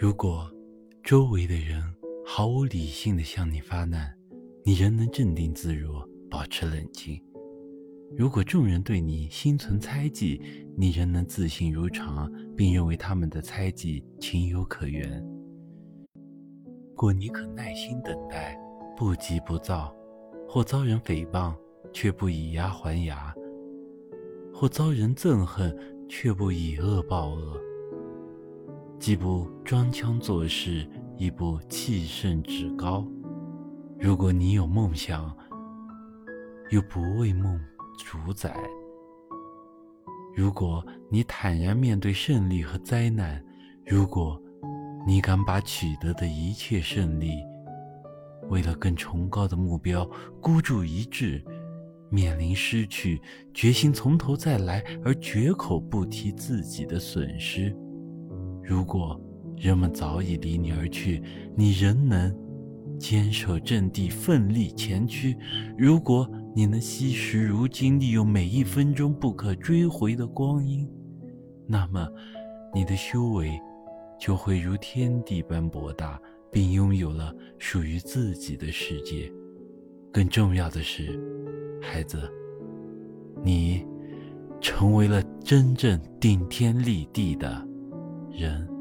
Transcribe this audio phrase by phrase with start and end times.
[0.00, 0.50] 如果
[1.04, 1.82] 周围的人
[2.24, 4.10] 毫无理性的向你发难，
[4.64, 7.22] 你仍能镇定自若，保持冷静；
[8.16, 10.40] 如果众人对你心存猜忌，
[10.74, 15.22] 你仍能自信如常，并认为他们的猜忌情有可原。
[16.14, 18.58] 如果你肯耐心等待，
[18.96, 19.94] 不急不躁，
[20.48, 21.54] 或遭人诽谤
[21.92, 23.34] 却不以牙还牙，
[24.50, 25.76] 或遭人憎恨
[26.08, 27.60] 却不以恶报恶。
[29.00, 30.86] 既不装腔作势，
[31.16, 33.02] 亦不气盛趾高。
[33.98, 35.34] 如果你有梦想，
[36.68, 37.58] 又不为梦
[37.96, 38.50] 主宰；
[40.36, 43.40] 如果你坦然面对胜利和灾难；
[43.86, 44.38] 如果
[45.06, 47.42] 你敢把取得的一切胜利，
[48.50, 50.06] 为了更崇高的目标
[50.42, 51.42] 孤注一掷，
[52.10, 53.18] 面临失去，
[53.54, 57.74] 决心从头再来，而绝口不提自己的损失。
[58.70, 59.20] 如果
[59.56, 61.20] 人们早已离你而去，
[61.56, 62.32] 你仍能
[63.00, 65.34] 坚守阵地，奋力前驱；
[65.76, 70.88] 如果你能惜时如金，利用每一分钟不可追回的光阴，
[71.66, 72.08] 那么
[72.72, 73.60] 你的修为
[74.20, 76.16] 就会如天地般博大，
[76.52, 79.28] 并拥有了属于自己的世界。
[80.12, 81.18] 更重要的是，
[81.82, 82.22] 孩子，
[83.42, 83.84] 你
[84.60, 87.66] 成为了真正顶天立地的。
[88.32, 88.79] 人。